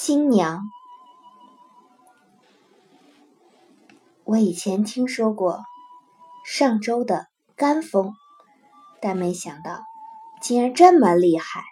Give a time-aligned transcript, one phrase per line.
[0.00, 0.62] 新娘，
[4.22, 5.64] 我以前听说过
[6.46, 7.26] 上周的
[7.56, 8.14] 干风，
[9.02, 9.80] 但没想到
[10.40, 11.64] 竟然这么厉害。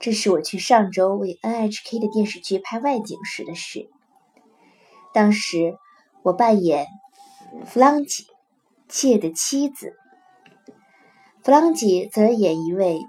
[0.00, 3.90] 这是我去上周为 NHK 的电视剧拍外景时的事。
[5.12, 5.76] 当时
[6.22, 6.86] 我扮演
[7.66, 8.26] 弗朗吉
[8.88, 9.94] 切的妻子，
[11.44, 13.02] 弗朗吉则演一位。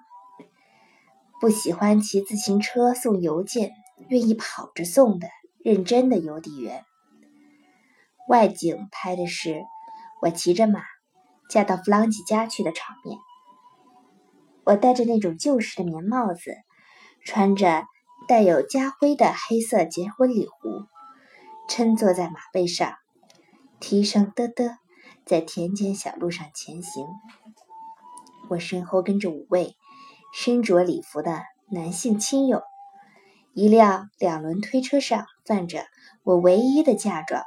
[1.40, 3.72] 不喜欢骑自行车送邮件，
[4.10, 5.28] 愿意跑着送的
[5.64, 6.84] 认真的邮递员。
[8.28, 9.64] 外景拍的是
[10.22, 10.82] 我骑着马
[11.48, 13.20] 嫁到弗朗吉家去的场面。
[14.64, 16.58] 我戴着那种旧式的棉帽子，
[17.24, 17.86] 穿着
[18.28, 20.88] 带有家徽的黑色结婚礼服，
[21.70, 22.96] 撑坐在马背上，
[23.80, 24.78] 蹄声嘚嘚，
[25.24, 27.06] 在田间小路上前行。
[28.50, 29.76] 我身后跟着五位。
[30.40, 32.62] 身着礼服的男性亲友，
[33.56, 35.88] 一辆两轮推车上放着
[36.22, 37.42] 我唯一的嫁妆，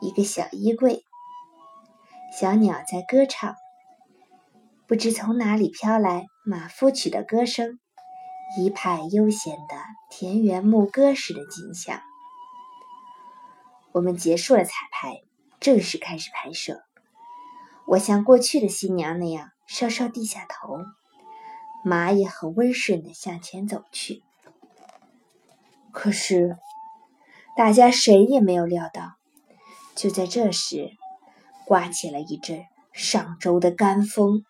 [0.00, 1.04] 一个小衣柜。
[2.40, 3.54] 小鸟在歌唱，
[4.86, 7.78] 不知从哪里飘来马夫曲的歌声，
[8.58, 9.76] 一派悠闲的
[10.08, 12.00] 田园牧歌式的景象。
[13.92, 15.20] 我们结束了彩排，
[15.60, 16.80] 正式开始拍摄。
[17.86, 20.78] 我像过去的新娘那样，稍稍低下头。
[21.88, 24.24] 马也很温顺地向前走去，
[25.92, 26.58] 可是
[27.56, 29.12] 大家谁也没有料到，
[29.94, 30.90] 就在这时，
[31.64, 34.42] 刮起了一阵上周的干风。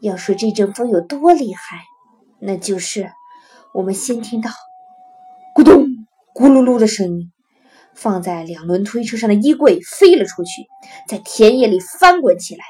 [0.00, 1.82] 要说这阵风有多厉害，
[2.38, 3.12] 那就是
[3.74, 4.50] 我们先听到
[5.54, 5.84] 咕咚、
[6.34, 7.30] 咕噜噜的声音，
[7.94, 10.66] 放在两轮推车上的衣柜飞了出去，
[11.06, 12.64] 在田野里翻滚起来。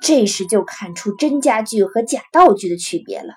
[0.00, 3.34] 这时就看出真家具和假道具的区别了。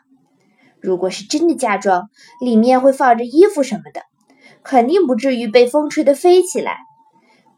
[0.82, 4.04] 如果是真的嫁妆，里面会放着衣服什么的，
[4.64, 6.78] 肯定不至于被风吹得飞起来。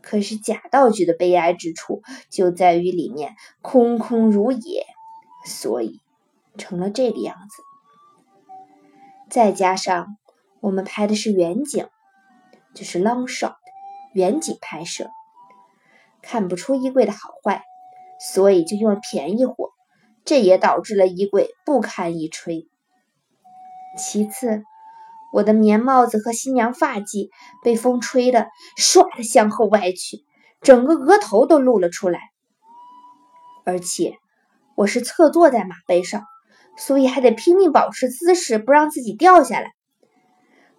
[0.01, 4.85] 可是假道具的悲哀之处就在于里面空空如也，
[5.45, 5.99] 所以
[6.57, 7.63] 成了这个样子。
[9.29, 10.17] 再加上
[10.61, 11.87] 我们拍的是远景，
[12.75, 13.55] 就是 long shot，
[14.13, 15.09] 远景拍摄，
[16.21, 17.63] 看不出衣柜的好坏。
[18.19, 19.71] 所以就用了便宜货，
[20.23, 22.67] 这也导致了衣柜不堪一吹。
[23.97, 24.63] 其次，
[25.33, 27.29] 我的棉帽子和新娘发髻
[27.63, 30.25] 被风吹得唰的向后歪去，
[30.61, 32.19] 整个额头都露了出来。
[33.65, 34.17] 而且
[34.75, 36.23] 我是侧坐在马背上，
[36.77, 39.71] 所以还得拼命保持姿势，不让自己掉下来。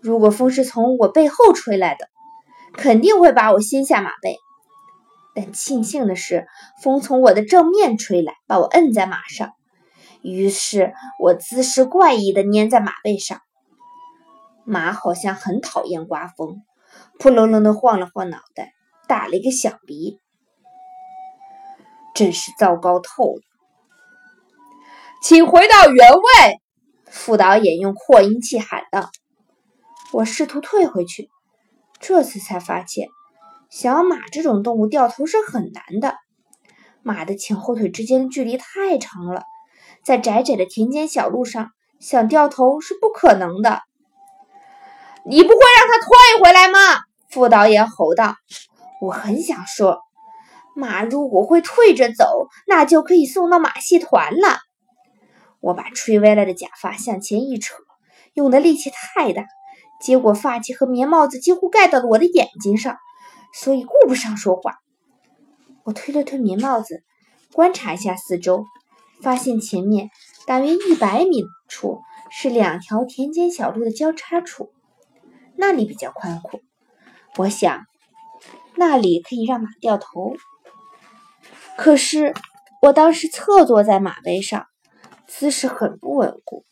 [0.00, 2.08] 如果风是从我背后吹来的，
[2.74, 4.36] 肯定会把我掀下马背。
[5.36, 6.46] 但庆幸的是，
[6.82, 9.52] 风从我的正面吹来，把我摁在马上。
[10.22, 13.42] 于是我姿势怪异的粘在马背上。
[14.64, 16.62] 马好像很讨厌刮风，
[17.18, 18.72] 扑棱棱的晃了晃脑袋，
[19.06, 20.18] 打了一个响鼻，
[22.14, 23.42] 真是糟糕透了。
[25.20, 26.60] 请回到原位，
[27.10, 29.10] 副导演用扩音器喊道。
[30.12, 31.28] 我试图退回去，
[32.00, 33.08] 这次才发现。
[33.68, 36.16] 小马这种动物掉头是很难的，
[37.02, 39.42] 马的前后腿之间的距离太长了，
[40.04, 43.82] 在窄窄的田间小路上想掉头是不可能的。
[45.24, 46.78] 你不会让它退回来吗？
[47.28, 48.36] 副导演吼道。
[49.02, 49.98] 我很想说，
[50.74, 54.60] 马如果会退着走，那就可以送到马戏团了。
[55.60, 57.74] 我把吹歪了的假发向前一扯，
[58.32, 59.44] 用的力气太大，
[60.00, 62.96] 结果发髻和棉帽子几乎盖到了我的眼睛上。
[63.58, 64.80] 所以顾不上说话，
[65.82, 67.02] 我推了推棉帽子，
[67.54, 68.66] 观察一下四周，
[69.22, 70.10] 发现前面
[70.46, 74.74] 大约一百米处是两条田间小路的交叉处，
[75.56, 76.60] 那里比较宽阔。
[77.38, 77.86] 我想
[78.74, 80.36] 那里可以让马掉头。
[81.78, 82.34] 可是
[82.82, 84.66] 我当时侧坐在马背上，
[85.26, 86.66] 姿势很不稳固，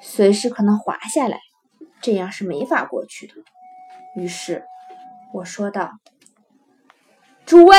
[0.00, 1.38] 随时可能滑下来，
[2.00, 3.34] 这样是没法过去的。
[4.16, 4.64] 于是
[5.34, 5.92] 我说道。
[7.52, 7.76] 诸位，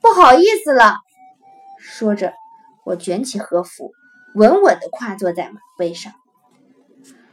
[0.00, 0.94] 不好意思了。
[1.78, 2.32] 说着，
[2.82, 3.92] 我卷起和服，
[4.34, 6.14] 稳稳地跨坐在马背上。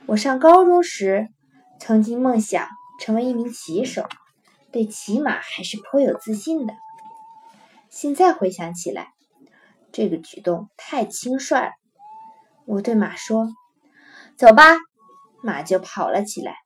[0.07, 1.29] 我上高中时
[1.79, 2.67] 曾经梦想
[2.99, 4.09] 成为一名骑手，
[4.73, 6.73] 对骑马还是颇有自信的。
[7.89, 9.13] 现在回想起来，
[9.93, 11.71] 这个举动太轻率了。
[12.65, 13.47] 我对马说
[14.35, 14.75] ：“走吧。”
[15.41, 16.57] 马就跑了起来。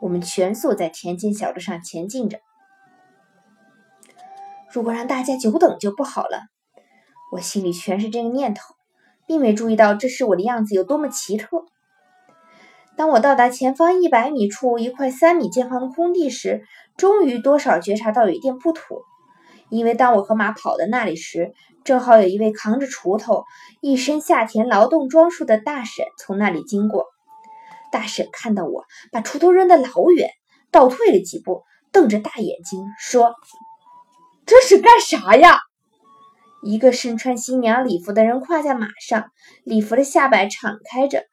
[0.00, 2.38] 我们全速在田间小路上前进着。
[4.74, 6.40] 如果让大家久等就不好了，
[7.30, 8.74] 我心里全是这个念头，
[9.24, 11.64] 并没注意到这时我的样子有多么奇特。
[12.96, 16.64] 当我到达前方一百米处一块三米见方的空地时，
[16.96, 19.02] 终于多少觉察到有一点不妥。
[19.68, 21.54] 因为当我和马跑到那里时，
[21.84, 23.44] 正好有一位扛着锄头、
[23.80, 27.06] 一身下田劳动装束的大婶从那里经过。
[27.92, 30.30] 大婶看到我，把锄头扔得老远，
[30.72, 31.62] 倒退了几步，
[31.92, 33.36] 瞪着大眼睛说
[34.46, 35.58] ：“这是干啥呀？”
[36.62, 39.30] 一个身穿新娘礼服的人跨在马上，
[39.64, 41.24] 礼服的下摆敞开着，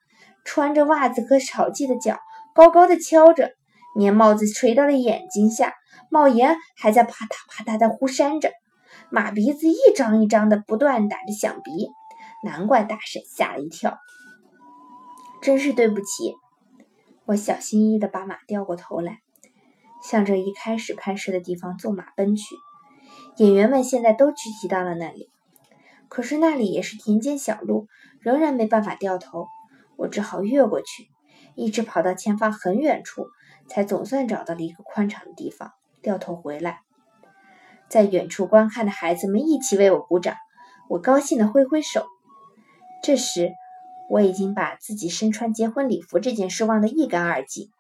[0.44, 2.20] 穿着袜子和草系的脚
[2.54, 3.54] 高高的翘着，
[3.96, 5.74] 棉帽子垂到了眼睛下，
[6.10, 8.52] 帽檐还在啪嗒啪嗒的呼扇着，
[9.10, 11.90] 马鼻子一张一张的不断打着响鼻，
[12.44, 13.98] 难怪大婶吓了一跳。
[15.42, 16.36] 真是对不起。
[17.26, 19.20] 我小心翼翼地把马调过头来，
[20.04, 22.44] 向着一开始拍摄的地方纵马奔去。
[23.38, 25.30] 演员们现在都聚集到了那里，
[26.10, 27.88] 可是那里也是田间小路，
[28.20, 29.48] 仍然没办法掉头。
[29.98, 31.08] 我只好越过去，
[31.56, 33.28] 一直跑到前方很远处，
[33.68, 36.80] 才总算找到了一个宽敞的地方，掉头回来。
[37.90, 40.36] 在远处观看的孩子们一起为我鼓掌，
[40.90, 42.06] 我高兴地挥挥手。
[43.04, 43.52] 这时。
[44.10, 47.72] 我已经把自己身穿结婚礼服这件事忘得一干二净，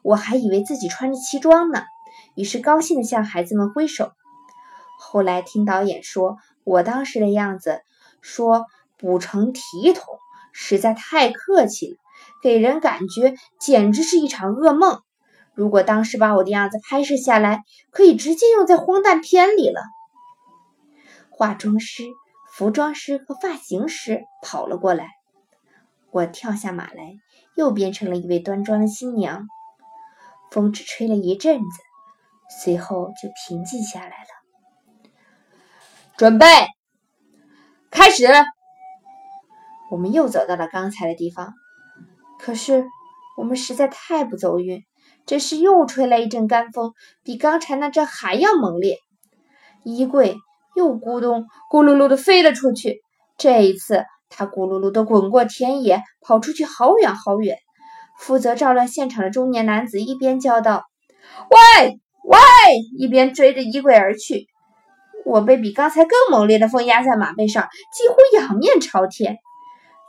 [0.00, 1.82] 我还以为自己穿着西装呢，
[2.34, 4.12] 于是高兴地向孩子们挥手。
[4.98, 7.80] 后来听导演说我当时的样子，
[8.20, 8.66] 说
[8.98, 10.18] 不成体统，
[10.52, 11.96] 实在太客气了，
[12.42, 15.00] 给人感觉简直是一场噩梦。
[15.54, 19.80] 如果当时把我的样子拍摄下来，可以直接用在荒诞片里了。
[21.30, 22.02] 化妆师、
[22.52, 25.10] 服装师和发型师跑了过来。
[26.10, 27.16] 我跳下马来，
[27.56, 29.46] 又变成了一位端庄的新娘。
[30.50, 31.82] 风只吹了一阵子，
[32.62, 34.35] 随后就平静下来了。
[36.16, 36.46] 准备，
[37.90, 38.26] 开始。
[39.90, 41.52] 我们又走到了刚才的地方，
[42.40, 42.86] 可是
[43.36, 44.82] 我们实在太不走运，
[45.26, 48.96] 这时又吹来一阵干风，比刚才那阵还要猛烈。
[49.84, 50.36] 衣柜
[50.74, 53.02] 又咕咚咕噜噜的飞了出去，
[53.36, 54.04] 这一次。
[54.30, 57.58] 他咕噜噜的滚过田野，跑出去好远好远。
[58.18, 60.82] 负责照料现场的中年男子一边叫道
[61.50, 62.38] ：“喂喂！”
[62.98, 64.46] 一边追着衣柜而去。
[65.26, 69.38] 我被比刚才更猛烈的风压在马背上，几乎仰面朝天。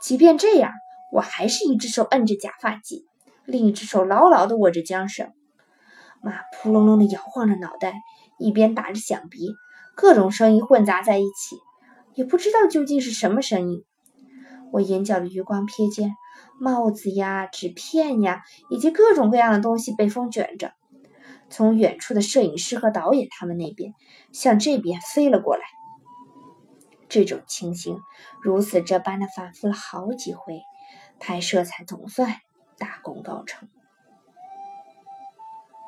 [0.00, 0.70] 即便这样，
[1.12, 3.02] 我还是一只手摁着假发髻，
[3.44, 5.32] 另一只手牢牢地握着缰绳。
[6.22, 7.94] 马扑隆隆地摇晃着脑袋，
[8.38, 9.56] 一边打着响鼻，
[9.96, 11.56] 各种声音混杂在一起，
[12.14, 13.82] 也不知道究竟是什么声音。
[14.70, 16.12] 我眼角的余光瞥见，
[16.60, 20.74] 帽子呀、纸片呀，以及各种各样的东西被风卷着，
[21.50, 23.94] 从远处的摄影师和导演他们那边
[24.32, 25.62] 向这边飞了过来。
[27.08, 28.00] 这种情形
[28.42, 30.60] 如此这般的反复了好几回，
[31.18, 32.36] 拍摄才总算
[32.78, 33.68] 大功告成。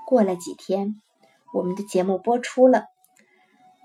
[0.07, 1.01] 过了几天，
[1.53, 2.87] 我们的节目播出了，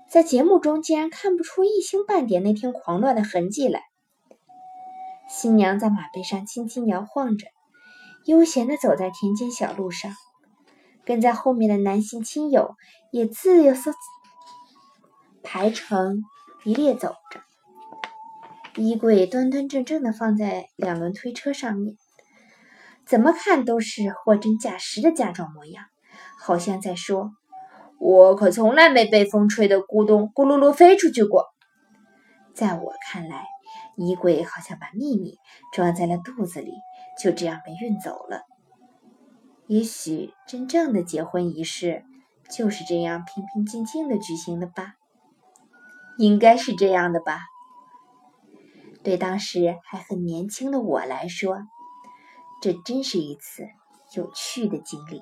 [0.08, 3.82] 在节目中竟然看不出一星半点那天狂乱的痕迹来。
[5.28, 7.46] 新娘在马背上轻轻摇晃着，
[8.24, 10.12] 悠闲地走在田间小路上，
[11.06, 12.74] 跟在后面的男性亲友
[13.12, 13.92] 也自由自
[15.42, 16.22] 排成
[16.64, 17.40] 一列走着。
[18.82, 21.96] 衣柜端端正正的放在两轮推车上面，
[23.06, 25.84] 怎么看都是货真价实的嫁妆模样，
[26.38, 27.30] 好像在说
[27.98, 31.46] ：“我可从来没被风吹得咕咚咕噜噜飞出去过。”
[32.54, 33.46] 在我看来。
[33.98, 35.38] 衣柜好像把秘密
[35.72, 36.72] 装在了肚子里，
[37.18, 38.42] 就这样被运走了。
[39.68, 42.04] 也许真正的结婚仪式
[42.50, 44.94] 就是这样平平静静的举行的吧？
[46.18, 47.40] 应该是这样的吧？
[49.02, 51.58] 对当时还很年轻的我来说，
[52.62, 53.66] 这真是一次
[54.14, 55.20] 有趣的经历。